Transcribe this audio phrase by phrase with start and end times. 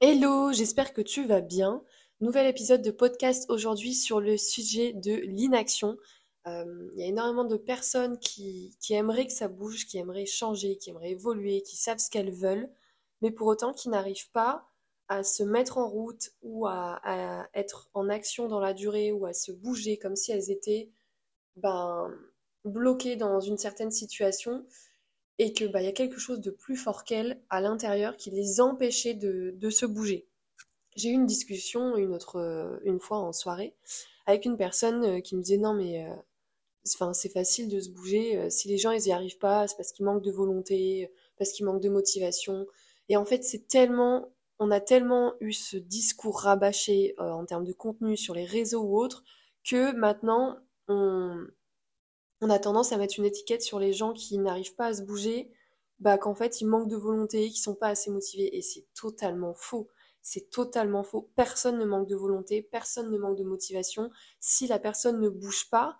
[0.00, 1.82] Hello, j'espère que tu vas bien.
[2.20, 5.96] Nouvel épisode de podcast aujourd'hui sur le sujet de l'inaction.
[6.46, 10.24] Euh, il y a énormément de personnes qui, qui aimeraient que ça bouge, qui aimeraient
[10.24, 12.70] changer, qui aimeraient évoluer, qui savent ce qu'elles veulent,
[13.22, 14.68] mais pour autant qui n'arrivent pas
[15.08, 19.32] à se mettre en route ou à, être en action dans la durée ou à
[19.32, 20.92] se bouger comme si elles étaient
[21.56, 22.08] ben,
[22.64, 24.64] bloquées dans une certaine situation
[25.38, 28.60] et que bah, y a quelque chose de plus fort qu'elles à l'intérieur qui les
[28.60, 30.26] empêchait de, de se bouger.
[30.96, 33.74] J'ai eu une discussion une autre euh, une fois en soirée
[34.26, 36.14] avec une personne euh, qui me disait non mais euh,
[36.86, 39.92] enfin c'est facile de se bouger si les gens ils y arrivent pas c'est parce
[39.92, 42.66] qu'ils manquent de volonté parce qu'ils manquent de motivation
[43.08, 47.64] et en fait c'est tellement on a tellement eu ce discours rabâché euh, en termes
[47.64, 49.24] de contenu sur les réseaux ou autres
[49.64, 50.58] que maintenant
[50.88, 51.46] on
[52.40, 55.02] on a tendance à mettre une étiquette sur les gens qui n'arrivent pas à se
[55.02, 55.50] bouger,
[55.98, 58.56] bah qu'en fait ils manquent de volonté, qu'ils sont pas assez motivés.
[58.56, 59.88] Et c'est totalement faux.
[60.22, 61.30] C'est totalement faux.
[61.36, 64.10] Personne ne manque de volonté, personne ne manque de motivation.
[64.40, 65.98] Si la personne ne bouge pas,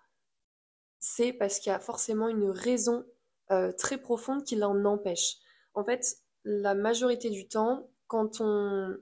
[0.98, 3.04] c'est parce qu'il y a forcément une raison
[3.50, 5.36] euh, très profonde qui l'en empêche.
[5.74, 8.96] En fait, la majorité du temps, quand on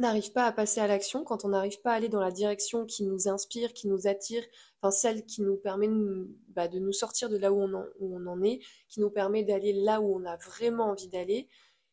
[0.00, 2.86] n'arrive pas à passer à l'action, quand on n'arrive pas à aller dans la direction
[2.86, 4.44] qui nous inspire, qui nous attire,
[4.80, 8.26] enfin celle qui nous permet de nous, bah, sortir de là où on, en, on
[8.26, 11.48] en est, qui nous permet d'aller là où on a vraiment envie d'aller,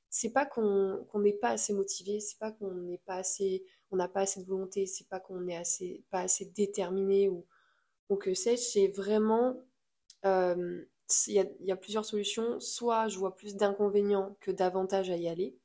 [0.10, 3.98] c'est pas qu'on qu'on n'est pas assez motivé, c'est pas qu'on n'est pas assez, on
[3.98, 7.46] n'a pas assez de volonté, c'est pas qu'on est assez, pas assez déterminé ou,
[8.10, 9.58] ou que sais-je, c'est vraiment,
[10.26, 10.86] euh,
[11.28, 12.60] il y a, y a plusieurs solutions.
[12.60, 15.56] Soit je vois plus d'inconvénients que d'avantages à y aller.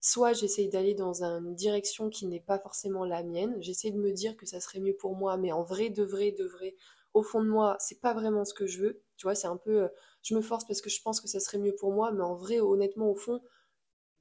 [0.00, 3.56] Soit j'essaye d'aller dans une direction qui n'est pas forcément la mienne.
[3.60, 6.32] J'essaie de me dire que ça serait mieux pour moi, mais en vrai, de vrai,
[6.32, 6.74] de vrai,
[7.14, 9.02] au fond de moi, c'est pas vraiment ce que je veux.
[9.16, 9.88] Tu vois, c'est un peu, euh,
[10.22, 12.34] je me force parce que je pense que ça serait mieux pour moi, mais en
[12.34, 13.42] vrai, honnêtement, au fond,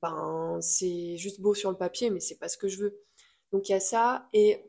[0.01, 2.99] ben, c'est juste beau sur le papier, mais c'est pas ce que je veux.
[3.51, 4.63] Donc il y a ça, et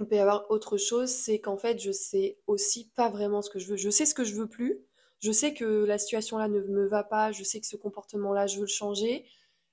[0.00, 3.50] il peut y avoir autre chose, c'est qu'en fait, je sais aussi pas vraiment ce
[3.50, 3.76] que je veux.
[3.76, 4.80] Je sais ce que je veux plus,
[5.20, 8.46] je sais que la situation là ne me va pas, je sais que ce comportement-là,
[8.46, 9.26] je veux le changer,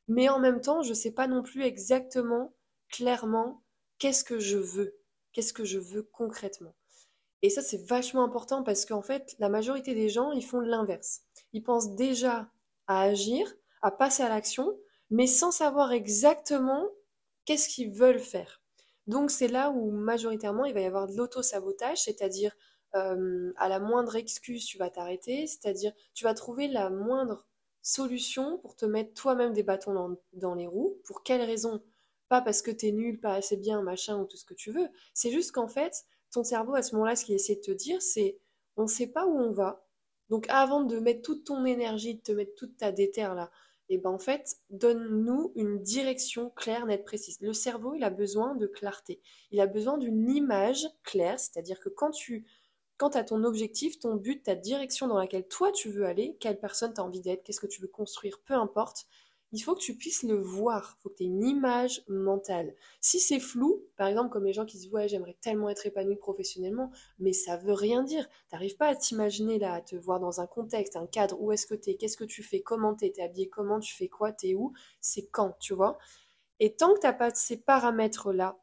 [0.08, 2.53] mais en même temps, je sais pas non plus exactement,
[2.90, 3.64] clairement,
[4.00, 4.97] qu'est-ce que je veux,
[5.31, 6.75] qu'est-ce que je veux concrètement.
[7.41, 11.22] Et ça, c'est vachement important parce qu'en fait, la majorité des gens, ils font l'inverse.
[11.52, 12.50] Ils pensent déjà
[12.88, 14.78] à agir, à passer à l'action,
[15.09, 16.90] mais sans savoir exactement
[17.46, 18.62] qu'est-ce qu'ils veulent faire.
[19.08, 22.56] Donc c'est là où majoritairement il va y avoir de l'auto-sabotage, c'est-à-dire
[22.96, 27.46] euh, à la moindre excuse tu vas t'arrêter, c'est-à-dire tu vas trouver la moindre
[27.83, 30.99] solution pour te mettre toi-même des bâtons dans, les roues?
[31.05, 31.83] Pour quelle raison?
[32.29, 34.88] Pas parce que t'es nul, pas assez bien, machin ou tout ce que tu veux.
[35.13, 38.01] C'est juste qu'en fait, ton cerveau à ce moment-là, ce qu'il essaie de te dire,
[38.01, 38.39] c'est
[38.75, 39.85] on ne sait pas où on va.
[40.29, 43.51] Donc avant de mettre toute ton énergie, de te mettre toute ta déterre là,
[43.89, 47.39] et ben en fait, donne-nous une direction claire, nette, précise.
[47.41, 49.22] Le cerveau, il a besoin de clarté.
[49.51, 52.45] Il a besoin d'une image claire, c'est-à-dire que quand tu
[53.03, 56.38] quand tu as ton objectif, ton but, ta direction dans laquelle toi tu veux aller,
[56.40, 59.08] quelle personne tu as envie d'être, qu'est-ce que tu veux construire, peu importe,
[59.52, 60.96] il faut que tu puisses le voir.
[60.97, 62.74] Il faut que tu aies une image mentale.
[63.02, 66.16] Si c'est flou, par exemple, comme les gens qui disent Ouais, j'aimerais tellement être épanoui
[66.16, 68.25] professionnellement, mais ça veut rien dire.
[68.50, 71.68] T'arrives pas à t'imaginer là, à te voir dans un contexte, un cadre, où est-ce
[71.68, 73.81] que tu es, qu'est-ce que tu fais, comment tu es, habillé, comment?
[73.81, 74.72] Tu fais quoi, t'es où,
[75.02, 75.97] c'est quand, tu vois?
[76.62, 78.58] Et tant que tu n'as pas ces paramètres-là,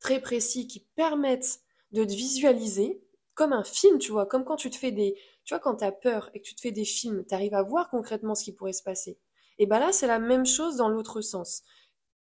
[0.00, 1.60] très précis, qui permettent
[1.92, 3.00] de te visualiser,
[3.34, 5.16] comme un film, tu vois, comme quand tu te fais des...
[5.44, 7.54] Tu vois, quand tu as peur et que tu te fais des films, tu arrives
[7.54, 9.18] à voir concrètement ce qui pourrait se passer.
[9.58, 11.62] Et bien là, c'est la même chose dans l'autre sens.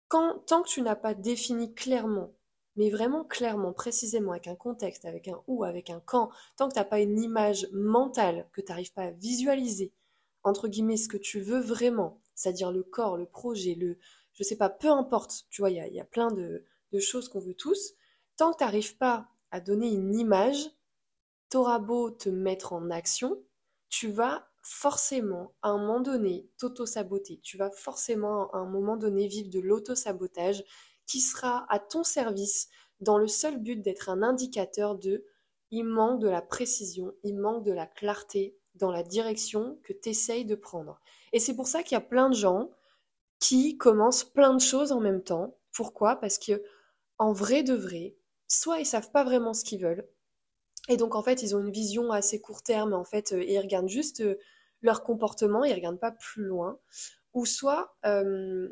[0.09, 2.34] Quand, tant que tu n'as pas défini clairement,
[2.77, 6.75] mais vraiment clairement, précisément, avec un contexte, avec un où, avec un quand, tant que
[6.75, 9.93] tu n'as pas une image mentale, que tu n'arrives pas à visualiser,
[10.43, 13.99] entre guillemets, ce que tu veux vraiment, c'est-à-dire le corps, le projet, le,
[14.33, 17.41] je sais pas, peu importe, tu vois, il y a, plein de, de choses qu'on
[17.41, 17.94] veut tous,
[18.37, 20.71] tant que tu n'arrives pas à donner une image,
[21.50, 23.43] t'auras beau te mettre en action,
[23.88, 27.41] tu vas forcément, à un moment donné, t'auto-saboter.
[27.43, 30.65] Tu vas forcément, à un moment donné, vivre de l'auto-sabotage
[31.07, 32.69] qui sera à ton service
[33.01, 35.24] dans le seul but d'être un indicateur de
[35.71, 40.10] il manque de la précision, il manque de la clarté dans la direction que tu
[40.10, 41.01] essayes de prendre.
[41.33, 42.71] Et c'est pour ça qu'il y a plein de gens
[43.39, 45.57] qui commencent plein de choses en même temps.
[45.72, 46.16] Pourquoi?
[46.16, 46.63] Parce que
[47.19, 48.16] en vrai de vrai,
[48.48, 50.09] soit ils savent pas vraiment ce qu'ils veulent,
[50.91, 53.54] et donc, en fait, ils ont une vision assez court terme, en fait, euh, et
[53.54, 54.39] ils regardent juste euh,
[54.83, 56.81] leur comportement, ils regardent pas plus loin.
[57.33, 58.69] Ou soit, euh,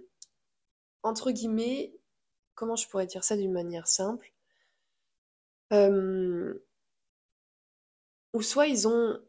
[1.05, 1.95] entre guillemets,
[2.57, 4.33] comment je pourrais dire ça d'une manière simple?
[8.33, 9.21] Ou soit ils ont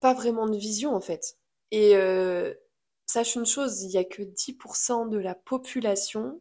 [0.00, 1.36] pas vraiment de vision, en fait.
[1.72, 1.92] Et
[3.06, 6.40] sache une chose, il y a que 10% de la population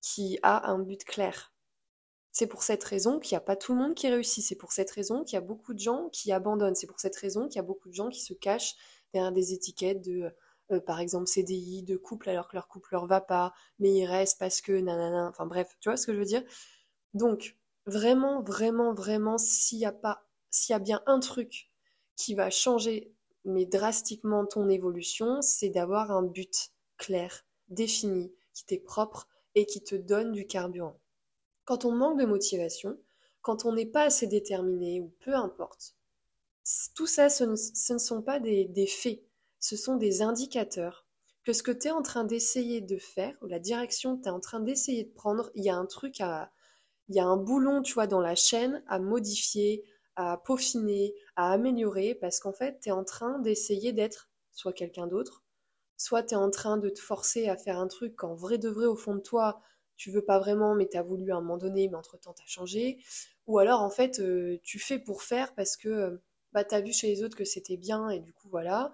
[0.00, 1.52] qui a un but clair.
[2.38, 4.44] C'est pour cette raison qu'il n'y a pas tout le monde qui réussit.
[4.44, 6.76] C'est pour cette raison qu'il y a beaucoup de gens qui abandonnent.
[6.76, 8.76] C'est pour cette raison qu'il y a beaucoup de gens qui se cachent
[9.12, 10.30] derrière des étiquettes de,
[10.70, 14.06] euh, par exemple, CDI, de couple alors que leur couple leur va pas, mais ils
[14.06, 15.26] restent parce que nanana.
[15.28, 16.44] Enfin bref, tu vois ce que je veux dire?
[17.12, 17.56] Donc,
[17.86, 21.72] vraiment, vraiment, vraiment, s'il y a pas, s'il y a bien un truc
[22.14, 23.12] qui va changer,
[23.44, 29.26] mais drastiquement ton évolution, c'est d'avoir un but clair, défini, qui t'est propre
[29.56, 31.00] et qui te donne du carburant.
[31.68, 32.98] Quand on manque de motivation,
[33.42, 35.96] quand on n'est pas assez déterminé ou peu importe,
[36.94, 39.20] tout ça, ce ne, sont pas des, faits,
[39.60, 41.04] ce sont des indicateurs
[41.44, 44.28] que ce que tu es en train d'essayer de faire, ou la direction que tu
[44.28, 46.50] es en train d'essayer de prendre, il y a un truc à...
[47.10, 49.84] Il y a un boulon, tu vois, dans la chaîne à modifier,
[50.16, 55.06] à peaufiner, à améliorer, parce qu'en fait, tu es en train d'essayer d'être soit quelqu'un
[55.06, 55.44] d'autre,
[55.98, 58.70] soit tu es en train de te forcer à faire un truc qu'en vrai de
[58.70, 59.60] vrai, au fond de toi,
[59.98, 62.42] tu veux pas vraiment, mais tu as voulu à un moment donné, mais entre-temps, tu
[62.42, 62.98] as changé.
[63.46, 66.16] Ou alors, en fait, euh, tu fais pour faire parce que euh,
[66.52, 68.92] bah, tu as vu chez les autres que c'était bien, et du coup, voilà.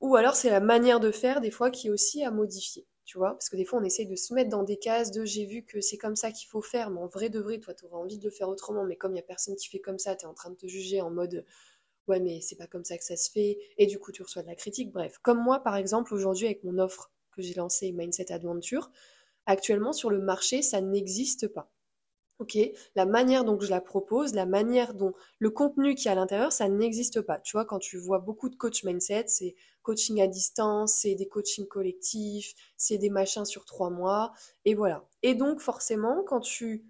[0.00, 2.86] Ou alors, c'est la manière de faire, des fois, qui est aussi à modifier.
[3.04, 5.24] Tu vois, parce que des fois, on essaye de se mettre dans des cases de
[5.24, 7.72] j'ai vu que c'est comme ça qu'il faut faire, mais en vrai de vrai, toi,
[7.72, 9.78] tu aurais envie de le faire autrement, mais comme il n'y a personne qui fait
[9.78, 11.44] comme ça, tu es en train de te juger en mode
[12.08, 14.42] ouais, mais c'est pas comme ça que ça se fait, et du coup, tu reçois
[14.42, 14.92] de la critique.
[14.92, 18.90] Bref, comme moi, par exemple, aujourd'hui, avec mon offre que j'ai lancée, Mindset Adventure,
[19.46, 21.70] actuellement, sur le marché, ça n'existe pas.
[22.38, 22.58] Ok,
[22.94, 26.52] la manière dont je la propose, la manière dont le contenu qui est à l'intérieur,
[26.52, 27.38] ça n'existe pas.
[27.38, 31.28] Tu vois, quand tu vois beaucoup de coach mindset, c'est coaching à distance, c'est des
[31.28, 34.32] coachings collectifs, c'est des machins sur trois mois,
[34.66, 35.08] et voilà.
[35.22, 36.84] Et donc forcément, quand tu,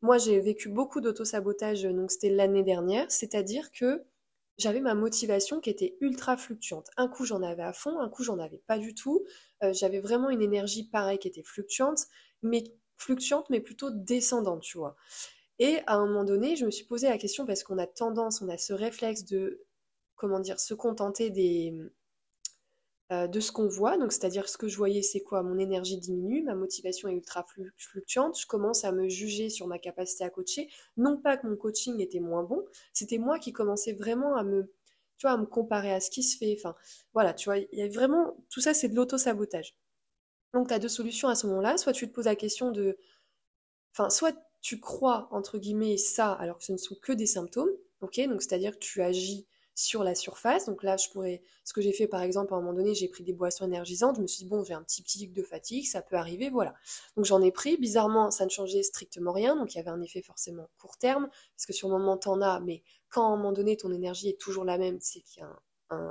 [0.00, 4.02] moi j'ai vécu beaucoup d'auto-sabotage, donc c'était l'année dernière, c'est-à-dire que
[4.58, 6.88] j'avais ma motivation qui était ultra fluctuante.
[6.96, 9.24] Un coup j'en avais à fond, un coup j'en avais pas du tout.
[9.62, 12.00] Euh, j'avais vraiment une énergie pareille qui était fluctuante,
[12.42, 12.64] mais
[12.96, 14.96] fluctuante mais plutôt descendante, tu vois.
[15.58, 18.42] Et à un moment donné, je me suis posé la question parce qu'on a tendance,
[18.42, 19.64] on a ce réflexe de,
[20.14, 21.74] comment dire, se contenter des,
[23.12, 23.96] euh, de ce qu'on voit.
[23.98, 25.42] Donc, c'est-à-dire ce que je voyais, c'est quoi?
[25.42, 29.78] Mon énergie diminue, ma motivation est ultra fluctuante, je commence à me juger sur ma
[29.78, 30.68] capacité à coacher.
[30.96, 34.72] Non pas que mon coaching était moins bon, c'était moi qui commençais vraiment à me,
[35.18, 36.56] tu vois, à me comparer à ce qui se fait.
[36.58, 36.74] Enfin,
[37.14, 39.76] voilà, tu vois, il y a vraiment, tout ça, c'est de l'auto-sabotage.
[40.54, 41.76] Donc, tu as deux solutions à ce moment-là.
[41.78, 42.98] Soit tu te poses la question de,
[43.92, 47.70] enfin, soit tu crois, entre guillemets, ça, alors que ce ne sont que des symptômes,
[48.00, 48.20] ok?
[48.28, 50.66] Donc, c'est-à-dire que tu agis sur la surface.
[50.66, 53.08] Donc là, je pourrais, ce que j'ai fait par exemple, à un moment donné, j'ai
[53.08, 54.16] pris des boissons énergisantes.
[54.16, 56.74] Je me suis dit, bon, j'ai un petit pic de fatigue, ça peut arriver, voilà.
[57.16, 57.76] Donc j'en ai pris.
[57.76, 59.54] Bizarrement, ça ne changeait strictement rien.
[59.54, 62.40] Donc il y avait un effet forcément court terme, parce que sur le moment, t'en
[62.40, 65.46] as, mais quand à un moment donné, ton énergie est toujours la même, c'est qu'il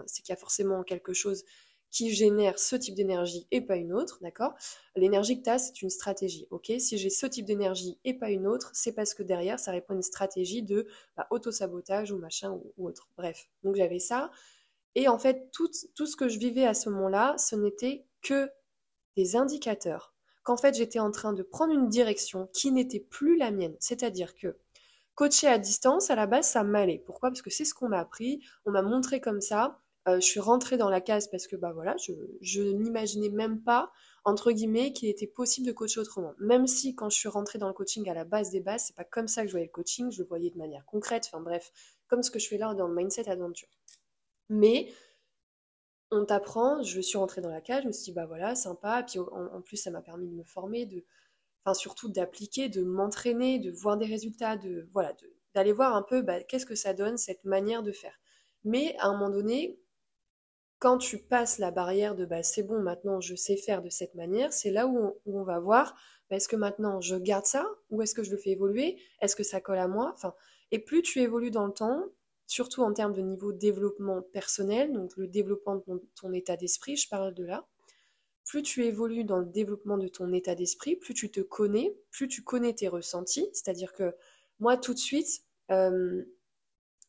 [0.06, 1.44] c'est qu'il y a forcément quelque chose
[1.92, 4.54] qui génère ce type d'énergie et pas une autre, d'accord?
[4.96, 6.72] L'énergie que tu as, c'est une stratégie, ok?
[6.80, 9.94] Si j'ai ce type d'énergie et pas une autre, c'est parce que derrière, ça répond
[9.94, 13.10] à une stratégie de bah, auto-sabotage ou machin ou, autre.
[13.18, 14.32] Bref, donc j'avais ça.
[14.96, 18.50] Et en fait, tout, tout ce que je vivais à ce moment-là, ce n'était que
[19.16, 20.16] des indicateurs
[20.46, 23.76] qu'en fait j'étais en train de prendre une direction qui n'était plus la mienne.
[23.80, 24.56] C'est-à-dire que
[25.16, 27.00] coacher à distance, à la base, ça m'allait.
[27.00, 27.30] Pourquoi?
[27.30, 29.82] Parce que c'est ce qu'on m'a appris, on m'a montré comme ça.
[30.08, 33.92] Euh, je suis rentrée dans la case parce que bah voilà, je, n'imaginais même pas
[34.24, 36.34] entre guillemets qu'il était possible de coacher autrement.
[36.40, 38.96] Même si quand je suis rentrée dans le coaching à la base des bases, c'est
[38.96, 41.42] pas comme ça que je voyais le coaching, je le voyais de manière concrète, enfin
[41.42, 41.72] bref,
[42.08, 43.70] comme ce que je fais là dans le mindset adventure.
[44.50, 44.92] Mais
[46.12, 49.04] on t'apprend, je suis rentrée dans la case, je me suis dit bah voilà, sympa,
[49.04, 51.04] puis en, plus ça m'a permis de me former, de
[51.64, 55.14] enfin surtout d'appliquer, de m'entraîner, de voir des résultats, de voilà,
[55.56, 58.20] d'aller voir un peu bah, qu'est-ce que ça donne cette manière de faire.
[58.64, 59.80] Mais à un moment donné,
[60.86, 64.14] quand tu passes la barrière de bah, c'est bon, maintenant je sais faire de cette
[64.14, 65.96] manière, c'est là où on, va voir
[66.30, 69.02] bah, est-ce que maintenant je garde ça ou est-ce que je le fais évoluer?
[69.20, 70.12] Est-ce que ça colle à moi?
[70.14, 70.36] Enfin,
[70.70, 72.06] Et plus tu évolues dans le temps,
[72.46, 77.10] surtout en termes de niveau développement personnel, donc le développement de ton, état d'esprit, je
[77.10, 77.66] parle de là,
[78.44, 82.28] plus tu évolues dans le développement de ton état d'esprit, plus tu te connais, plus
[82.28, 83.50] tu connais tes ressentis.
[83.54, 84.14] C'est-à-dire que
[84.60, 86.26] moi, tout de suite, euh,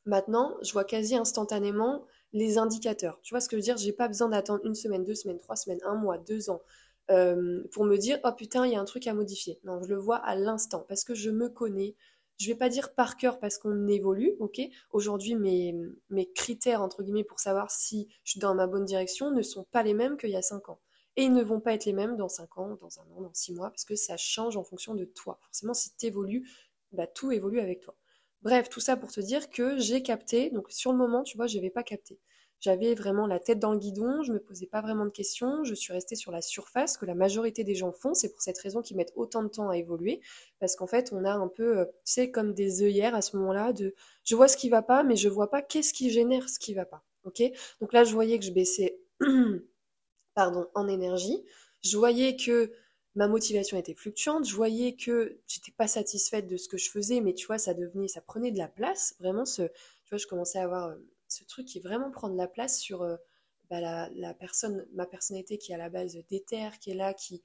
[0.06, 3.18] maintenant, je vois quasi instantanément les indicateurs.
[3.22, 3.76] Tu vois ce que je veux dire?
[3.76, 6.62] J'ai pas besoin d'attendre une semaine, deux semaines, trois semaines, un mois, deux ans
[7.10, 9.60] euh, pour me dire oh putain il y a un truc à modifier.
[9.64, 11.94] Non, je le vois à l'instant parce que je me connais.
[12.38, 14.60] Je vais pas dire par cœur parce qu'on évolue, ok?
[14.90, 15.74] Aujourd'hui, mes,
[16.10, 19.64] mes critères, entre guillemets, pour savoir si je suis dans ma bonne direction ne sont
[19.72, 20.78] pas les mêmes qu'il y a cinq ans.
[21.16, 23.32] Et ils ne vont pas être les mêmes dans cinq ans, dans un an, dans
[23.32, 25.38] six mois, parce que ça change en fonction de toi.
[25.44, 26.46] Forcément, si tu évolues,
[26.92, 27.96] bah, tout évolue avec toi.
[28.42, 31.46] Bref, tout ça pour te dire que j'ai capté, donc sur le moment, tu vois,
[31.46, 32.18] je n'avais pas capté.
[32.60, 35.74] j'avais vraiment la tête dans le guidon, je me posais pas vraiment de questions, je
[35.74, 38.14] suis restée sur la surface, que la majorité des gens font.
[38.14, 40.20] C'est pour cette raison qu'ils mettent autant de temps à évoluer,
[40.60, 43.36] parce qu'en fait, on a un peu, euh, tu sais, comme des œillères à ce
[43.36, 46.48] moment-là, de je vois ce qui va pas, mais je vois pas qu'est-ce qui génère
[46.48, 47.04] ce qui va pas.
[47.24, 47.42] Ok?
[47.80, 48.98] Donc là, je voyais que je baissais,
[50.34, 51.44] pardon, en énergie.
[51.82, 52.72] Je voyais que
[53.16, 57.20] ma motivation était fluctuante, je voyais que j'étais pas satisfaite de ce que je faisais,
[57.20, 59.16] mais tu vois, ça devenait, ça prenait de la place.
[59.18, 60.96] Vraiment, ce, tu vois, je commençais à avoir euh,
[61.26, 63.16] ce truc qui est vraiment prendre la place sur euh,
[63.70, 67.42] bah, la, personne, ma personnalité qui est à la base d'éther, qui est là, qui,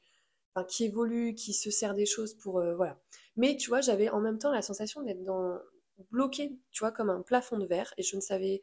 [0.53, 2.99] enfin, qui évolue, qui se sert des choses pour, euh, voilà.
[3.37, 5.57] Mais tu vois, j'avais en même temps la sensation d'être dans
[6.09, 8.61] bloqué, tu vois, comme un plafond de verre, et je ne savais,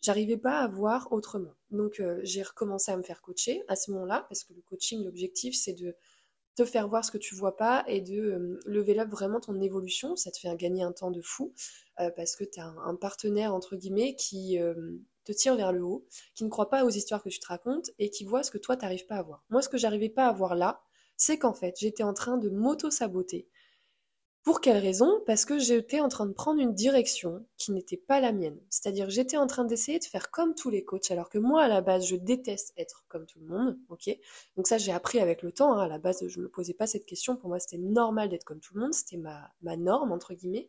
[0.00, 1.54] j'arrivais pas à voir autrement.
[1.70, 5.54] Donc j'ai recommencé à me faire coacher à ce moment-là, parce que le coaching, l'objectif,
[5.54, 5.94] c'est de
[6.58, 9.60] te faire voir ce que tu vois pas et de euh, lever up vraiment ton
[9.60, 10.16] évolution.
[10.16, 11.52] Ça te fait gagner un temps de fou
[12.00, 14.74] euh, parce que tu as un, partenaire, entre guillemets, qui euh,
[15.24, 17.90] te tire vers le haut, qui ne croit pas aux histoires que tu te racontes
[18.00, 19.44] et qui voit ce que toi, t'arrives pas à voir.
[19.50, 20.80] Moi, ce que j'arrivais pas à voir là,
[21.16, 23.48] c'est qu'en fait, j'étais en train de m'auto-saboter
[24.48, 25.22] pour quelle raison?
[25.26, 28.58] Parce que j'étais en train de prendre une direction qui n'était pas la mienne.
[28.70, 31.68] C'est-à-dire j'étais en train d'essayer de faire comme tous les coachs, alors que moi, à
[31.68, 34.08] la base, je déteste être comme tout le monde, ok?
[34.56, 35.74] Donc ça, j'ai appris avec le temps.
[35.74, 35.84] Hein.
[35.84, 37.36] À la base, je me posais pas cette question.
[37.36, 38.94] Pour moi, c'était normal d'être comme tout le monde.
[38.94, 40.66] C'était ma, ma norme, entre guillemets.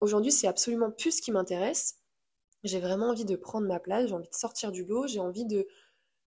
[0.00, 2.00] Aujourd'hui, c'est absolument plus ce qui m'intéresse.
[2.64, 5.44] J'ai vraiment envie de prendre ma place, j'ai envie de sortir du lot, j'ai envie
[5.44, 5.68] de,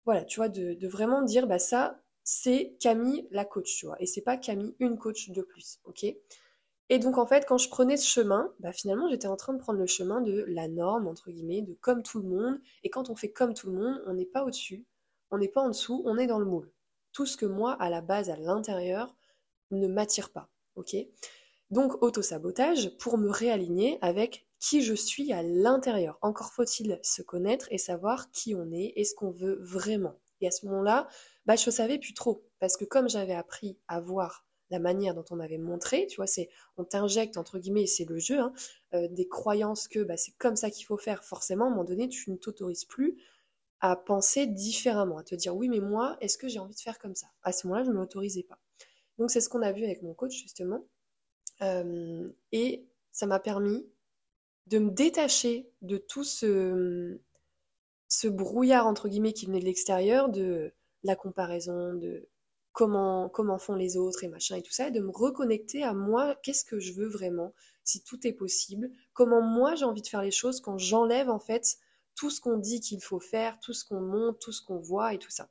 [0.05, 3.99] voilà, tu vois, de, de vraiment dire, bah ça, c'est Camille la coach, tu vois,
[3.99, 6.05] et c'est pas Camille une coach de plus, ok?
[6.89, 9.59] Et donc en fait, quand je prenais ce chemin, bah, finalement j'étais en train de
[9.59, 12.59] prendre le chemin de la norme, entre guillemets, de comme tout le monde.
[12.83, 14.85] Et quand on fait comme tout le monde, on n'est pas au-dessus,
[15.31, 16.71] on n'est pas en dessous, on est dans le moule.
[17.11, 19.15] Tout ce que moi, à la base, à l'intérieur,
[19.71, 20.49] ne m'attire pas.
[20.75, 20.95] ok?
[21.69, 26.17] Donc auto-sabotage pour me réaligner avec qui je suis à l'intérieur.
[26.21, 30.17] Encore faut-il se connaître et savoir qui on est et ce qu'on veut vraiment.
[30.39, 31.07] Et à ce moment-là,
[31.45, 32.45] bah, je ne savais plus trop.
[32.59, 36.27] Parce que comme j'avais appris à voir la manière dont on m'avait montré, tu vois,
[36.27, 38.53] c'est on t'injecte entre guillemets, c'est le jeu, hein,
[38.93, 41.23] euh, des croyances que bah, c'est comme ça qu'il faut faire.
[41.23, 43.17] Forcément, à un moment donné, tu ne t'autorises plus
[43.79, 46.99] à penser différemment, à te dire oui, mais moi, est-ce que j'ai envie de faire
[46.99, 47.27] comme ça?
[47.43, 48.59] À ce moment-là, je ne m'autorisais pas.
[49.17, 50.85] Donc c'est ce qu'on a vu avec mon coach justement,
[51.61, 53.87] euh, et ça m'a permis
[54.67, 57.19] de me détacher de tout ce,
[58.09, 62.27] ce brouillard entre guillemets qui venait de l'extérieur, de la comparaison, de
[62.77, 65.95] comment, comment font les autres et machin et tout ça, et de me reconnecter à
[65.95, 67.51] moi, qu'est-ce que je veux vraiment,
[67.83, 71.39] si tout est possible, comment moi j'ai envie de faire les choses quand j'enlève en
[71.39, 71.77] fait
[72.13, 75.15] tout ce qu'on dit qu'il faut faire, tout ce qu'on montre, tout ce qu'on voit
[75.15, 75.49] et tout ça.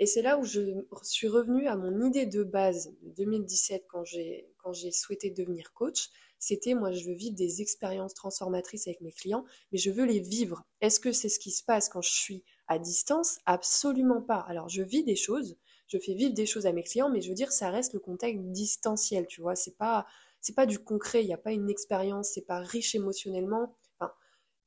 [0.00, 0.60] Et c'est là où je
[1.04, 5.72] suis revenue à mon idée de base de 2017 quand j'ai quand j'ai souhaité devenir
[5.72, 10.04] coach, c'était moi je veux vivre des expériences transformatrices avec mes clients, mais je veux
[10.04, 10.64] les vivre.
[10.80, 13.38] Est-ce que c'est ce qui se passe quand je suis à distance?
[13.46, 14.40] Absolument pas.
[14.48, 17.28] Alors je vis des choses, je fais vivre des choses à mes clients, mais je
[17.28, 19.56] veux dire, ça reste le contexte distanciel, tu vois.
[19.56, 20.06] C'est pas,
[20.40, 23.76] c'est pas du concret, il n'y a pas une expérience, c'est pas riche émotionnellement.
[23.98, 24.12] Enfin,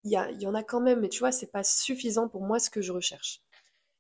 [0.04, 2.60] il y, y en a quand même, mais tu vois, c'est pas suffisant pour moi
[2.60, 3.42] ce que je recherche.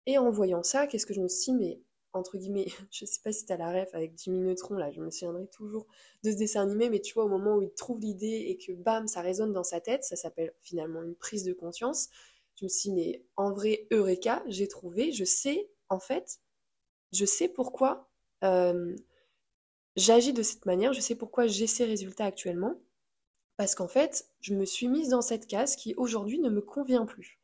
[0.05, 1.81] Et en voyant ça, qu'est-ce que je me suis dit, mais
[2.13, 5.01] entre guillemets, je sais pas si tu as la ref avec Jimmy Neutron, là, je
[5.01, 5.87] me souviendrai toujours
[6.23, 8.71] de ce dessin animé, mais tu vois, au moment où il trouve l'idée et que
[8.73, 12.09] bam, ça résonne dans sa tête, ça s'appelle finalement une prise de conscience.
[12.55, 16.39] Je me suis dit, mais en vrai, Eureka, j'ai trouvé, je sais, en fait,
[17.11, 18.09] je sais pourquoi
[18.43, 18.95] euh,
[19.95, 22.75] j'agis de cette manière, je sais pourquoi j'ai ces résultats actuellement,
[23.57, 27.05] parce qu'en fait, je me suis mise dans cette case qui aujourd'hui ne me convient
[27.05, 27.39] plus.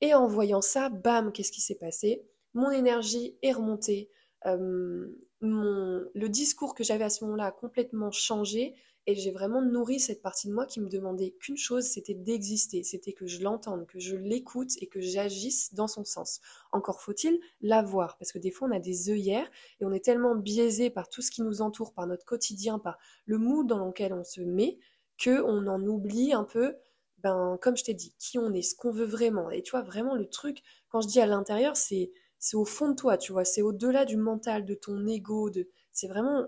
[0.00, 2.24] Et en voyant ça, bam, qu'est-ce qui s'est passé?
[2.54, 4.10] Mon énergie est remontée,
[4.46, 5.06] euh,
[5.42, 8.74] le discours que j'avais à ce moment-là a complètement changé,
[9.06, 12.82] et j'ai vraiment nourri cette partie de moi qui me demandait qu'une chose, c'était d'exister,
[12.82, 16.40] c'était que je l'entende, que je l'écoute et que j'agisse dans son sens.
[16.72, 20.04] Encore faut-il la voir, parce que des fois on a des œillères et on est
[20.04, 23.84] tellement biaisé par tout ce qui nous entoure, par notre quotidien, par le mood dans
[23.84, 24.78] lequel on se met,
[25.18, 26.76] que on en oublie un peu,
[27.18, 29.50] ben comme je t'ai dit, qui on est, ce qu'on veut vraiment.
[29.50, 32.88] Et tu vois vraiment le truc, quand je dis à l'intérieur, c'est c'est au fond
[32.88, 36.46] de toi, tu vois, c'est au-delà du mental, de ton ego, de c'est vraiment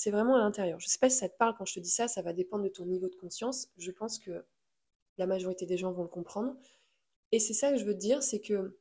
[0.00, 0.80] c'est vraiment à l'intérieur.
[0.80, 2.32] Je ne sais pas si ça te parle quand je te dis ça, ça va
[2.32, 3.68] dépendre de ton niveau de conscience.
[3.76, 4.46] Je pense que
[5.18, 6.56] la majorité des gens vont le comprendre.
[7.32, 8.78] Et c'est ça que je veux te dire, c'est que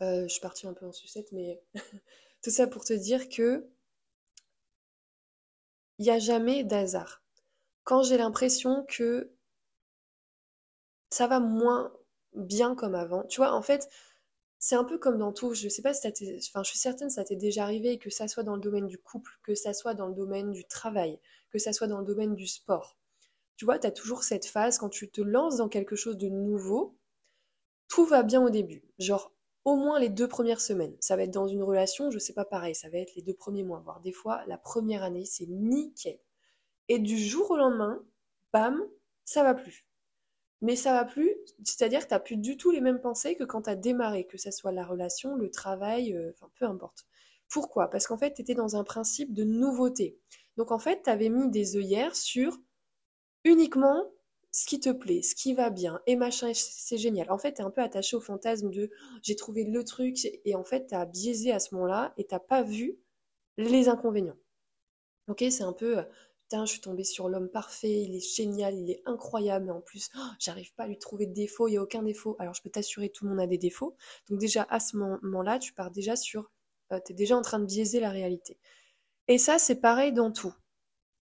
[0.00, 1.62] euh, je suis partie un peu en sucette, mais
[2.42, 3.68] tout ça pour te dire que
[5.98, 7.22] il n'y a jamais d'hasard.
[7.82, 9.30] Quand j'ai l'impression que
[11.10, 11.92] ça va moins
[12.32, 13.90] bien comme avant, tu vois, en fait,
[14.64, 17.12] c'est un peu comme dans tout, je sais pas si enfin, je suis certaine que
[17.12, 19.92] ça t'est déjà arrivé, que ça soit dans le domaine du couple, que ça soit
[19.92, 22.96] dans le domaine du travail, que ça soit dans le domaine du sport.
[23.56, 26.30] Tu vois, tu as toujours cette phase quand tu te lances dans quelque chose de
[26.30, 26.96] nouveau,
[27.88, 28.82] tout va bien au début.
[28.98, 29.34] Genre,
[29.66, 30.96] au moins les deux premières semaines.
[30.98, 33.34] Ça va être dans une relation, je sais pas pareil, ça va être les deux
[33.34, 36.18] premiers mois, voire des fois la première année, c'est nickel.
[36.88, 38.02] Et du jour au lendemain,
[38.50, 38.82] bam,
[39.26, 39.84] ça va plus.
[40.62, 41.30] Mais ça va plus,
[41.62, 44.24] c'est-à-dire que tu n'as plus du tout les mêmes pensées que quand tu as démarré,
[44.26, 47.06] que ce soit la relation, le travail, euh, peu importe.
[47.48, 47.90] Pourquoi?
[47.90, 50.18] Parce qu'en fait, tu étais dans un principe de nouveauté.
[50.56, 52.58] Donc en fait, tu avais mis des œillères sur
[53.44, 54.10] uniquement
[54.52, 57.30] ce qui te plaît, ce qui va bien, et machin, c'est génial.
[57.32, 58.90] En fait, tu es un peu attaché au fantasme de
[59.22, 62.38] j'ai trouvé le truc, et en fait, tu as biaisé à ce moment-là et t'as
[62.38, 62.96] pas vu
[63.56, 64.36] les inconvénients.
[65.28, 66.04] Ok, c'est un peu
[66.52, 70.10] je suis tombée sur l'homme parfait, il est génial, il est incroyable, mais en plus,
[70.16, 72.36] oh, j'arrive pas à lui trouver de défaut, il n'y a aucun défaut.
[72.38, 73.96] Alors je peux t'assurer, tout le monde a des défauts.
[74.28, 76.50] Donc déjà, à ce moment-là, tu pars déjà sur,
[76.92, 78.58] euh, tu es déjà en train de biaiser la réalité.
[79.28, 80.54] Et ça, c'est pareil dans tout.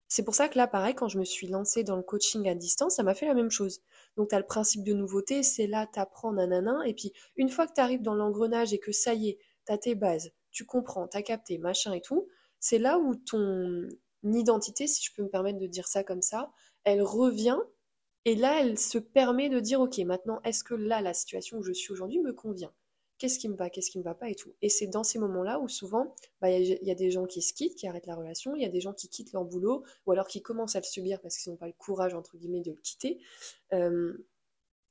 [0.08, 2.54] C'est pour ça que là, pareil, quand je me suis lancée dans le coaching à
[2.56, 3.80] distance, ça m'a fait la même chose.
[4.16, 7.48] Donc, tu as le principe de nouveauté, c'est là, tu apprends, nanana, et puis une
[7.48, 10.32] fois que tu arrives dans l'engrenage et que ça y est, tu as tes bases,
[10.50, 12.26] tu comprends, tu as capté, machin et tout,
[12.58, 13.86] c'est là où ton,
[14.24, 16.52] identité, si je peux me permettre de dire ça comme ça,
[16.84, 17.58] elle revient
[18.24, 21.62] et là, elle se permet de dire, ok, maintenant, est-ce que là, la situation où
[21.62, 22.72] je suis aujourd'hui me convient?
[23.18, 24.54] Qu'est-ce qui me va, qu'est-ce qui me va pas et tout?
[24.62, 27.52] Et c'est dans ces moments-là où souvent, bah, il y, a des gens qui se
[27.52, 30.12] quittent, qui arrêtent la relation, il y a des gens qui quittent leur boulot, ou
[30.12, 32.72] alors qui commencent à le subir parce qu'ils n'ont pas le courage, entre guillemets, de
[32.72, 33.20] le quitter.
[33.72, 34.26] Euh,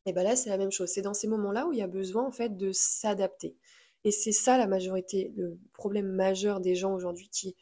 [0.06, 0.90] et ben là, c'est la même chose.
[0.90, 3.56] C'est dans ces moments-là où il y a besoin, en fait, de s'adapter.
[4.04, 7.56] Et c'est ça la majorité, le problème majeur des gens aujourd'hui qui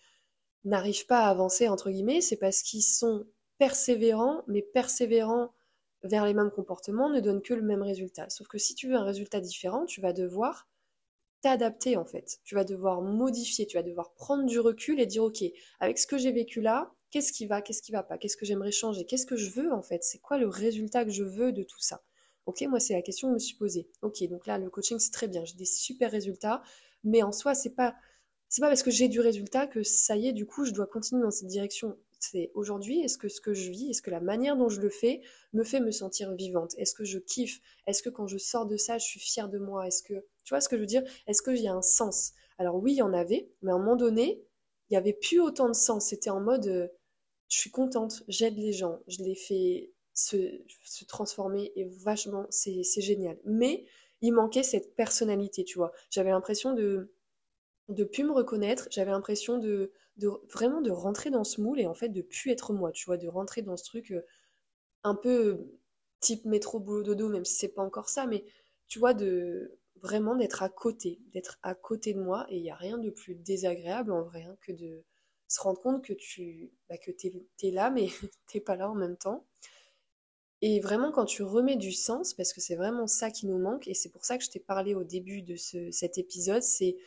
[0.68, 3.26] n'arrivent pas à avancer, entre guillemets, c'est parce qu'ils sont
[3.58, 5.52] persévérants, mais persévérants
[6.04, 8.30] vers les mêmes comportements ne donnent que le même résultat.
[8.30, 10.68] Sauf que si tu veux un résultat différent, tu vas devoir
[11.42, 12.40] t'adapter en fait.
[12.44, 15.44] Tu vas devoir modifier, tu vas devoir prendre du recul et dire ok,
[15.80, 18.46] avec ce que j'ai vécu là, qu'est-ce qui va, qu'est-ce qui va pas, qu'est-ce que
[18.46, 21.52] j'aimerais changer, qu'est-ce que je veux en fait, c'est quoi le résultat que je veux
[21.52, 22.04] de tout ça?
[22.46, 23.90] Ok, moi c'est la question que je me suis posée.
[24.02, 26.62] Ok, donc là le coaching c'est très bien, j'ai des super résultats,
[27.04, 27.96] mais en soi c'est pas
[28.50, 30.88] c'est pas parce que j'ai du résultat que ça y est, du coup, je dois
[30.88, 31.98] continuer dans cette direction.
[32.20, 34.90] C'est aujourd'hui, est-ce que ce que je vis, est-ce que la manière dont je le
[34.90, 35.22] fais
[35.54, 36.74] me fait me sentir vivante?
[36.78, 37.60] Est-ce que je kiffe?
[37.86, 39.86] Est-ce que quand je sors de ça, je suis fière de moi?
[39.86, 41.04] Est-ce que, tu vois ce que je veux dire?
[41.28, 42.34] Est-ce qu'il y a un sens?
[42.58, 44.44] Alors oui, il y en avait, mais à un moment donné,
[44.90, 46.08] il n'y avait plus autant de sens.
[46.08, 46.88] C'était en mode, euh,
[47.50, 50.38] je suis contente, j'aide les gens, je les fais se,
[50.84, 53.38] se transformer et vachement, c'est génial.
[53.46, 53.86] Mais
[54.22, 55.92] il manquait cette personnalité, tu vois.
[56.10, 57.14] J'avais l'impression de
[57.90, 59.92] de plus me reconnaître, j'avais l'impression de,
[60.52, 63.18] vraiment de rentrer dans ce moule et en fait de plus être moi, tu vois,
[63.18, 64.22] de rentrer dans ce truc euh,
[65.04, 65.80] un peu euh,
[66.20, 68.44] type métro boulot dodo, même si c'est pas encore ça, mais
[68.88, 72.72] tu vois, de vraiment d'être à côté, d'être à côté de moi et il n'y
[72.72, 75.04] a rien de plus désagréable en vrai hein, que de
[75.48, 76.96] se rendre compte que tu bah,
[77.64, 78.08] es là mais
[78.48, 79.46] t'es pas là en même temps.
[80.62, 83.88] Et vraiment, quand tu remets du sens, parce que c'est vraiment ça qui nous manque,
[83.88, 86.98] et c'est pour ça que je t'ai parlé au début de ce, cet épisode, c'est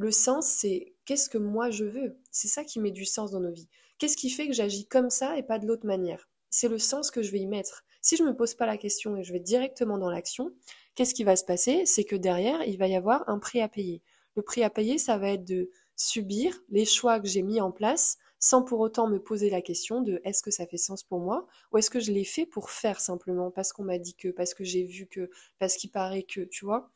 [0.00, 2.16] le sens, c'est qu'est-ce que moi je veux?
[2.30, 3.68] C'est ça qui met du sens dans nos vies.
[3.98, 6.26] Qu'est-ce qui fait que j'agis comme ça et pas de l'autre manière?
[6.48, 7.84] C'est le sens que je vais y mettre.
[8.00, 10.54] Si je ne me pose pas la question et je vais directement dans l'action,
[10.94, 11.84] qu'est-ce qui va se passer?
[11.84, 14.00] C'est que derrière, il va y avoir un prix à payer.
[14.36, 17.70] Le prix à payer, ça va être de subir les choix que j'ai mis en
[17.70, 21.20] place sans pour autant me poser la question de est-ce que ça fait sens pour
[21.20, 21.46] moi?
[21.72, 24.54] Ou est-ce que je l'ai fait pour faire simplement parce qu'on m'a dit que, parce
[24.54, 26.90] que j'ai vu que, parce qu'il paraît que, tu vois?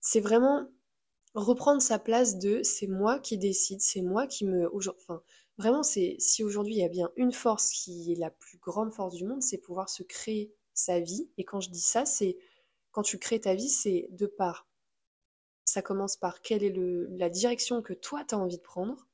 [0.00, 0.68] C'est vraiment
[1.34, 4.68] reprendre sa place de c'est moi qui décide, c'est moi qui me.
[4.74, 5.22] Enfin,
[5.56, 8.92] vraiment, c'est si aujourd'hui il y a bien une force qui est la plus grande
[8.92, 11.28] force du monde, c'est pouvoir se créer sa vie.
[11.36, 12.36] Et quand je dis ça, c'est
[12.92, 14.66] quand tu crées ta vie, c'est de part.
[15.64, 19.06] Ça commence par quelle est le, la direction que toi tu as envie de prendre.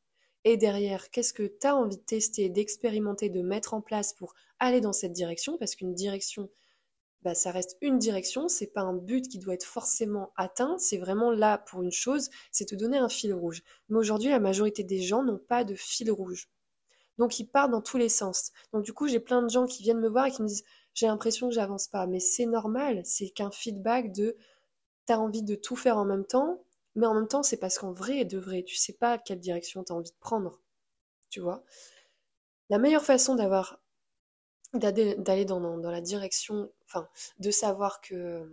[0.44, 4.34] Et derrière, qu'est-ce que tu as envie de tester, d'expérimenter, de mettre en place pour
[4.58, 5.56] aller dans cette direction?
[5.58, 6.50] Parce qu'une direction,
[7.24, 10.98] bah, ça reste une direction, c'est pas un but qui doit être forcément atteint, c'est
[10.98, 13.62] vraiment là pour une chose, c'est te donner un fil rouge.
[13.88, 16.50] Mais aujourd'hui, la majorité des gens n'ont pas de fil rouge.
[17.16, 18.52] Donc ils partent dans tous les sens.
[18.72, 20.64] Donc du coup, j'ai plein de gens qui viennent me voir et qui me disent
[20.92, 24.36] j'ai l'impression que j'avance pas, mais c'est normal, c'est qu'un feedback de
[25.06, 26.62] t'as envie de tout faire en même temps,
[26.94, 29.40] mais en même temps, c'est parce qu'en vrai et de vrai, tu sais pas quelle
[29.40, 30.60] direction t'as envie de prendre.
[31.30, 31.64] Tu vois?
[32.70, 33.80] La meilleure façon d'avoir
[34.78, 37.08] d'aller dans, la direction, enfin,
[37.38, 38.48] de savoir que,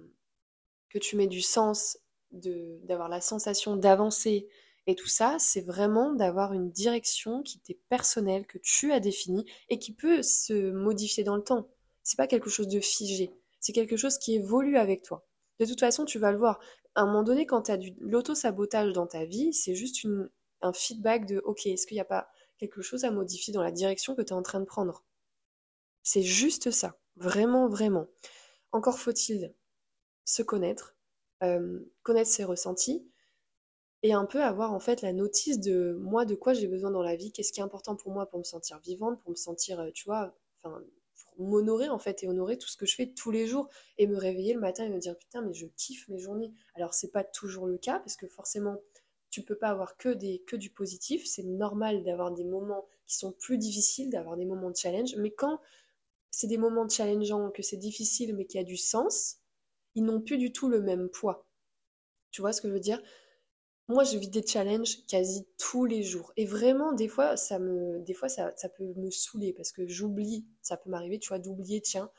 [0.99, 1.97] tu mets du sens,
[2.31, 4.47] d'avoir la sensation d'avancer
[4.87, 9.45] et tout ça, c'est vraiment d'avoir une direction qui t'est personnelle, que tu as définie
[9.69, 11.69] et qui peut se modifier dans le temps.
[12.03, 15.25] C'est pas quelque chose de figé, c'est quelque chose qui évolue avec toi.
[15.59, 16.59] De toute façon, tu vas le voir.
[16.95, 20.05] À un moment donné, quand tu as l'auto-sabotage dans ta vie, c'est juste
[20.61, 23.71] un feedback de OK, est-ce qu'il n'y a pas quelque chose à modifier dans la
[23.71, 25.03] direction que tu es en train de prendre?
[26.03, 26.99] C'est juste ça.
[27.15, 28.07] Vraiment, vraiment.
[28.71, 29.53] Encore faut-il
[30.25, 30.95] se connaître,
[32.03, 33.05] connaître ses ressentis
[34.03, 37.03] et un peu avoir en fait la notice de moi de quoi j'ai besoin dans
[37.03, 39.85] la vie, qu'est-ce qui est important pour moi pour me sentir vivante, pour me sentir,
[39.93, 40.81] tu vois, enfin
[41.35, 44.07] pour m'honorer en fait et honorer tout ce que je fais tous les jours et
[44.07, 46.51] me réveiller le matin et me dire putain mais je kiffe mes journées.
[46.75, 48.77] Alors c'est pas toujours le cas parce que forcément
[49.29, 53.15] tu peux pas avoir que des que du positif, c'est normal d'avoir des moments qui
[53.17, 55.59] sont plus difficiles, d'avoir des moments de challenge, mais quand
[56.31, 59.37] c'est des moments challengeants, que c'est difficile mais qui a du sens,
[59.95, 61.45] ils n'ont plus du tout le même poids.
[62.31, 63.01] Tu vois ce que je veux dire?
[63.87, 66.33] Moi, je vis des challenges quasi tous les jours.
[66.37, 69.85] Et vraiment, des fois, ça me, des fois, ça, ça peut me saouler parce que
[69.87, 72.09] j'oublie, ça peut m'arriver, tu vois, d'oublier, tiens,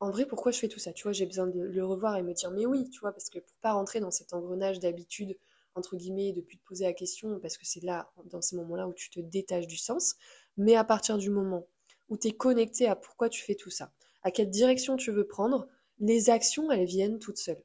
[0.00, 0.92] en vrai, pourquoi je fais tout ça?
[0.92, 3.30] Tu vois, j'ai besoin de le revoir et me dire, mais oui, tu vois, parce
[3.30, 5.36] que pour pas rentrer dans cet engrenage d'habitude,
[5.74, 8.86] entre guillemets, de plus te poser la question, parce que c'est là, dans ces moments-là,
[8.88, 10.16] où tu te détaches du sens.
[10.56, 11.66] Mais à partir du moment
[12.08, 13.92] où tu es connecté à pourquoi tu fais tout ça,
[14.22, 15.68] à quelle direction tu veux prendre,
[15.98, 17.62] les actions, elles viennent toutes seules.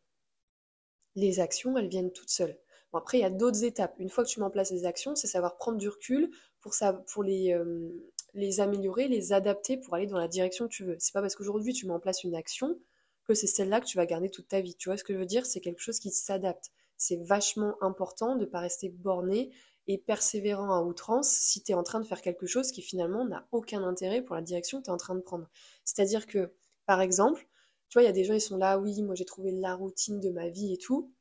[1.16, 2.58] Les actions, elles viennent toutes seules.
[2.94, 3.96] Après, il y a d'autres étapes.
[3.98, 6.30] Une fois que tu mets en place les actions, c'est savoir prendre du recul
[6.62, 7.90] pour, euh,
[8.34, 10.96] les améliorer, les adapter pour aller dans la direction que tu veux.
[11.00, 12.80] C'est pas parce qu'aujourd'hui tu mets en place une action
[13.26, 14.76] que c'est celle-là que tu vas garder toute ta vie.
[14.76, 15.46] Tu vois ce que je veux dire?
[15.46, 16.72] C'est quelque chose qui s'adapte.
[16.98, 19.52] C'est vachement important de ne pas rester borné
[19.88, 23.26] et persévérant à outrance si tu es en train de faire quelque chose qui finalement
[23.26, 25.50] n'a aucun intérêt pour la direction que tu es en train de prendre.
[25.84, 26.54] C'est-à-dire que,
[26.86, 27.48] par exemple,
[27.90, 29.76] tu vois, il y a des gens, ils sont là, oui, moi j'ai trouvé la
[29.76, 31.14] routine de ma vie et tout.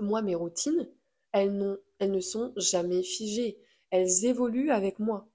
[0.00, 0.88] Moi, mes routines,
[1.32, 3.58] elles, elles ne sont jamais figées.
[3.90, 5.28] Elles évoluent avec moi.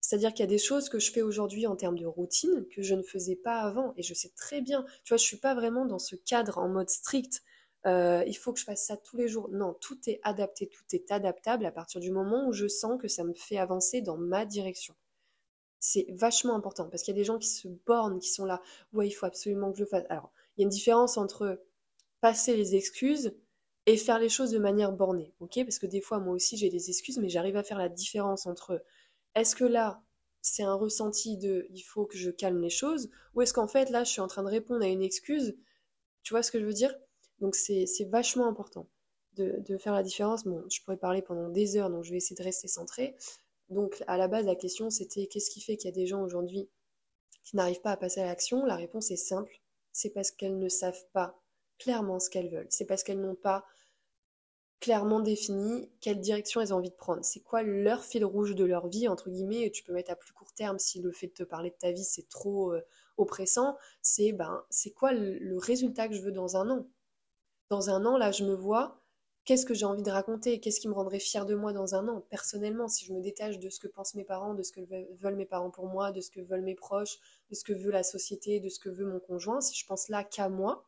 [0.00, 2.82] C'est-à-dire qu'il y a des choses que je fais aujourd'hui en termes de routine que
[2.82, 3.94] je ne faisais pas avant.
[3.96, 6.68] Et je sais très bien, tu vois, je suis pas vraiment dans ce cadre en
[6.68, 7.42] mode strict.
[7.86, 9.48] Euh, il faut que je fasse ça tous les jours.
[9.50, 13.08] Non, tout est adapté, tout est adaptable à partir du moment où je sens que
[13.08, 14.94] ça me fait avancer dans ma direction.
[15.80, 18.62] C'est vachement important parce qu'il y a des gens qui se bornent, qui sont là.
[18.92, 20.04] Ouais, il faut absolument que je fasse.
[20.08, 21.62] Alors, il y a une différence entre
[22.20, 23.34] passer les excuses
[23.86, 25.60] et faire les choses de manière bornée, ok?
[25.64, 28.46] Parce que des fois, moi aussi, j'ai des excuses, mais j'arrive à faire la différence
[28.46, 28.82] entre
[29.34, 30.02] est-ce que là,
[30.42, 33.90] c'est un ressenti de il faut que je calme les choses, ou est-ce qu'en fait,
[33.90, 35.56] là, je suis en train de répondre à une excuse?
[36.22, 36.94] Tu vois ce que je veux dire?
[37.40, 38.86] Donc c'est vachement important
[39.36, 40.44] de, faire la différence.
[40.44, 43.16] Bon, je pourrais parler pendant des heures, donc je vais essayer de rester centré.
[43.70, 46.22] Donc à la base, la question c'était qu'est-ce qui fait qu'il y a des gens
[46.22, 46.68] aujourd'hui
[47.42, 48.64] qui n'arrivent pas à passer à l'action?
[48.66, 49.60] La réponse est simple,
[49.92, 51.40] c'est parce qu'elles ne savent pas
[51.78, 52.68] clairement ce qu'elles veulent.
[52.70, 53.64] C'est parce qu'elles n'ont pas
[54.80, 57.24] clairement défini quelle direction elles ont envie de prendre.
[57.24, 60.32] C'est quoi leur fil rouge de leur vie, entre guillemets, tu peux mettre à plus
[60.34, 62.82] court terme si le fait de te parler de ta vie c'est trop euh,
[63.16, 66.86] oppressant, c'est ben, c'est quoi le résultat que je veux dans un an?
[67.70, 69.00] Dans un an, là, je me vois,
[69.44, 70.60] qu'est-ce que j'ai envie de raconter?
[70.60, 72.20] Qu'est-ce qui me rendrait fière de moi dans un an?
[72.30, 74.80] Personnellement, si je me détache de ce que pensent mes parents, de ce que
[75.20, 77.18] veulent mes parents pour moi, de ce que veulent mes proches,
[77.50, 80.08] de ce que veut la société, de ce que veut mon conjoint, si je pense
[80.08, 80.84] là qu'à moi,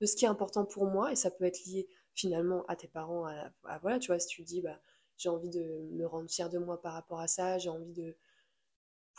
[0.00, 2.88] de ce qui est important pour moi, et ça peut être lié finalement à tes
[2.88, 4.80] parents, à, voilà, tu vois, si tu dis, bah,
[5.16, 8.16] j'ai envie de me rendre fière de moi par rapport à ça, j'ai envie de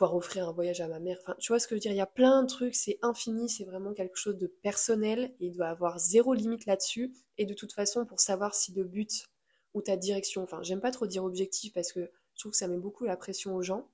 [0.09, 1.17] offrir un voyage à ma mère.
[1.21, 1.91] Enfin, tu vois ce que je veux dire?
[1.91, 5.47] Il y a plein de trucs, c'est infini, c'est vraiment quelque chose de personnel et
[5.47, 7.13] il doit avoir zéro limite là-dessus.
[7.37, 9.27] Et de toute façon, pour savoir si le but
[9.73, 12.67] ou ta direction, enfin, j'aime pas trop dire objectif parce que je trouve que ça
[12.67, 13.89] met beaucoup la pression aux gens.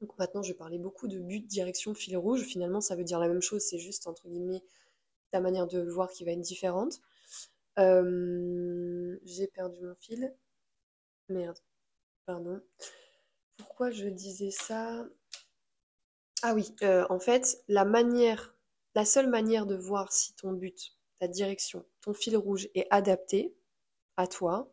[0.00, 2.42] Donc maintenant, je parlais beaucoup de but, direction, fil rouge.
[2.42, 4.62] Finalement, ça veut dire la même chose, c'est juste entre guillemets
[5.30, 7.00] ta manière de voir qui va être différente.
[7.78, 10.34] Euh, j'ai perdu mon fil.
[11.28, 11.58] Merde.
[12.26, 12.60] Pardon.
[13.56, 15.06] Pourquoi je disais ça?
[16.42, 18.54] Ah oui, euh, en fait, la manière,
[18.94, 23.54] la seule manière de voir si ton but, ta direction, ton fil rouge est adapté
[24.16, 24.72] à toi,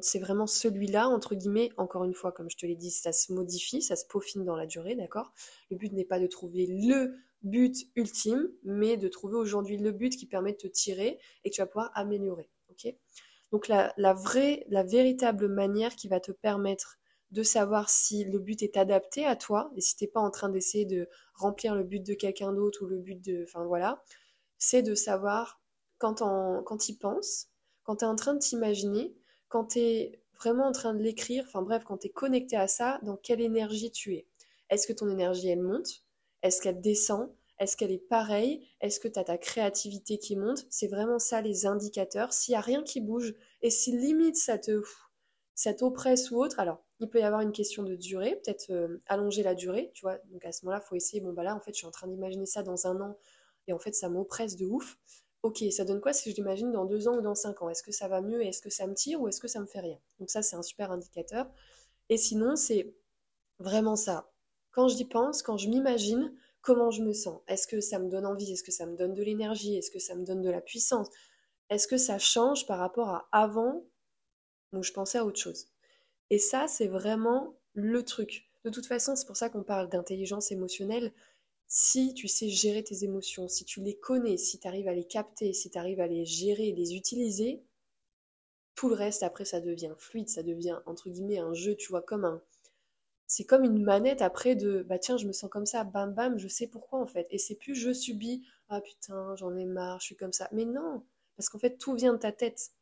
[0.00, 3.32] c'est vraiment celui-là, entre guillemets, encore une fois, comme je te l'ai dit, ça se
[3.32, 5.32] modifie, ça se peaufine dans la durée, d'accord?
[5.70, 10.16] Le but n'est pas de trouver le but ultime, mais de trouver aujourd'hui le but
[10.16, 12.94] qui permet de te tirer et que tu vas pouvoir améliorer, ok?
[13.52, 16.98] Donc la vraie, la véritable manière qui va te permettre
[17.34, 20.48] de savoir si le but est adapté à toi et si t'es pas en train
[20.48, 23.42] d'essayer de remplir le but de quelqu'un d'autre ou le but de...
[23.42, 24.04] Enfin voilà,
[24.56, 25.60] c'est de savoir
[25.98, 27.48] quand, en, quand y penses,
[27.82, 29.16] quand tu es en train de t'imaginer,
[29.48, 32.68] quand tu es vraiment en train de l'écrire, enfin bref, quand tu es connecté à
[32.68, 34.28] ça, dans quelle énergie tu es.
[34.70, 36.04] Est-ce que ton énergie, elle monte?
[36.42, 37.34] Est-ce qu'elle descend?
[37.58, 38.68] Est-ce qu'elle est pareille?
[38.80, 40.66] Est-ce que tu as ta créativité qui monte?
[40.70, 42.32] C'est vraiment ça les indicateurs.
[42.32, 44.82] S'il n'y a rien qui bouge et si limite ça te
[45.56, 49.00] ça t'oppresse ou autre, alors il peut y avoir une question de durée, peut-être euh,
[49.06, 50.18] allonger la durée, tu vois.
[50.30, 51.90] Donc à ce moment-là, il faut essayer, bon bah là en fait je suis en
[51.90, 53.18] train d'imaginer ça dans un an
[53.66, 54.98] et en fait ça m'oppresse de ouf.
[55.42, 57.68] Ok, ça donne quoi si je l'imagine dans deux ans ou dans cinq ans?
[57.68, 59.66] Est-ce que ça va mieux Est-ce que ça me tire ou est-ce que ça me
[59.66, 59.98] fait rien?
[60.18, 61.46] Donc ça c'est un super indicateur.
[62.08, 62.94] Et sinon c'est
[63.58, 64.30] vraiment ça.
[64.72, 67.40] Quand j'y pense, quand je m'imagine, comment je me sens?
[67.48, 68.52] Est-ce que ça me donne envie?
[68.52, 69.76] Est-ce que ça me donne de l'énergie?
[69.76, 71.08] Est-ce que ça me donne de la puissance?
[71.70, 73.84] Est-ce que ça change par rapport à avant?
[74.72, 75.68] Où je pensais à autre chose
[76.28, 78.50] Et ça, c'est vraiment le truc.
[78.64, 81.12] De toute façon, c'est pour ça qu'on parle d'intelligence émotionnelle.
[81.68, 85.04] Si tu sais gérer tes émotions, si tu les connais, si tu arrives à les
[85.06, 87.62] capter, si tu arrives à les gérer, les utiliser,
[88.76, 92.02] tout le reste après ça devient fluide, ça devient entre guillemets un jeu, tu vois,
[92.02, 92.40] comme un,
[93.26, 96.38] c'est comme une manette après de bah tiens, je me sens comme ça, bam bam,
[96.38, 97.26] je sais pourquoi en fait.
[97.30, 100.48] Et c'est plus je subis, ah putain, j'en ai marre, je suis comme ça.
[100.52, 101.04] Mais non,
[101.36, 102.72] parce qu'en fait tout vient de ta tête.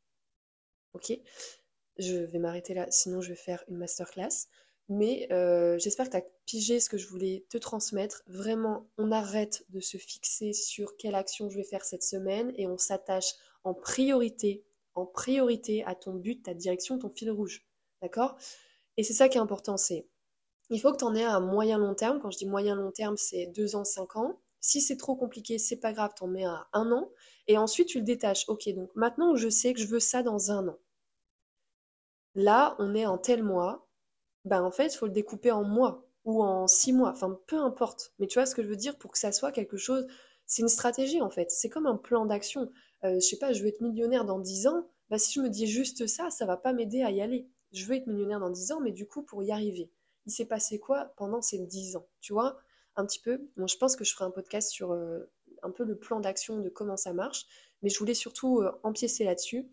[0.92, 1.12] Ok?
[1.98, 4.48] Je vais m'arrêter là, sinon je vais faire une masterclass.
[4.88, 8.22] Mais euh, j'espère que tu as pigé ce que je voulais te transmettre.
[8.26, 12.66] Vraiment, on arrête de se fixer sur quelle action je vais faire cette semaine et
[12.66, 13.32] on s'attache
[13.64, 17.66] en priorité, en priorité à ton but, ta direction, ton fil rouge.
[18.02, 18.36] D'accord?
[18.96, 20.06] Et c'est ça qui est important, c'est
[20.70, 22.18] il faut que tu en aies à moyen long terme.
[22.20, 24.40] Quand je dis moyen long terme, c'est 2 ans, 5 ans.
[24.60, 27.10] Si c'est trop compliqué, c'est pas grave, t'en mets à un an.
[27.46, 28.48] Et ensuite, tu le détaches.
[28.48, 30.78] Ok, donc maintenant je sais que je veux ça dans un an.
[32.34, 33.88] Là, on est en tel mois.
[34.44, 37.10] Ben en fait, il faut le découper en mois ou en six mois.
[37.10, 38.12] Enfin, peu importe.
[38.18, 38.96] Mais tu vois ce que je veux dire?
[38.98, 40.06] Pour que ça soit quelque chose.
[40.46, 41.50] C'est une stratégie en fait.
[41.50, 42.70] C'est comme un plan d'action.
[43.04, 44.88] Euh, je sais pas, je veux être millionnaire dans 10 ans.
[45.10, 47.48] Bah, si je me dis juste ça, ça va pas m'aider à y aller.
[47.72, 49.90] Je veux être millionnaire dans 10 ans, mais du coup, pour y arriver,
[50.26, 52.06] il s'est passé quoi pendant ces 10 ans?
[52.20, 52.58] Tu vois,
[52.96, 53.40] un petit peu.
[53.56, 55.30] Je pense que je ferai un podcast sur euh,
[55.62, 57.46] un peu le plan d'action de comment ça marche,
[57.82, 59.68] mais je voulais surtout euh, empiécer là-dessus.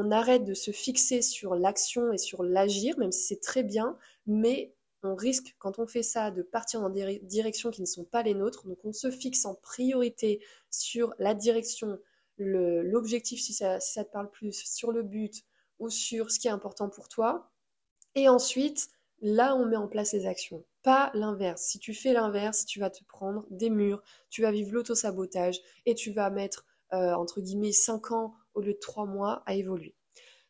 [0.00, 3.98] On arrête de se fixer sur l'action et sur l'agir, même si c'est très bien,
[4.28, 8.04] mais on risque, quand on fait ça, de partir dans des directions qui ne sont
[8.04, 8.68] pas les nôtres.
[8.68, 11.98] Donc on se fixe en priorité sur la direction,
[12.38, 15.42] l'objectif si ça, te parle plus, sur le but
[15.80, 17.50] ou sur ce qui est important pour toi.
[18.14, 20.64] Et ensuite, là on met en place les actions.
[20.84, 21.62] Pas l'inverse.
[21.62, 25.96] Si tu fais l'inverse, tu vas te prendre des murs, tu vas vivre l'auto-sabotage et
[25.96, 29.94] tu vas mettre euh, entre guillemets 5 ans au lieu de 3 mois à évoluer.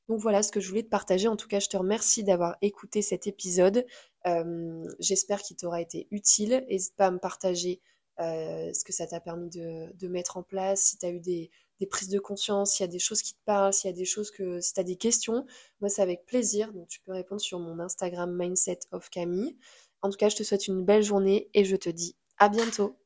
[0.08, 1.28] Donc voilà ce que je voulais te partager.
[1.28, 3.84] En tout cas, je te remercie d'avoir écouté cet épisode.
[4.26, 6.64] Euh, j'espère qu'il t'aura été utile.
[6.68, 7.80] N'hésite pas à me partager
[8.20, 11.50] euh, ce que ça t'a permis de, mettre en place, si tu as eu des,
[11.78, 13.96] des prises de conscience, s'il y a des choses qui te parlent, s'il y a
[13.96, 15.46] des choses que, si tu as des questions,
[15.80, 16.72] moi c'est avec plaisir.
[16.72, 19.56] Donc tu peux répondre sur mon Instagram Mindset of Camille.
[20.02, 22.98] En tout cas, je te souhaite une belle journée et je te dis à bientôt.